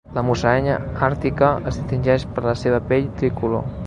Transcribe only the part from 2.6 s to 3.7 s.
seva pell tricolor.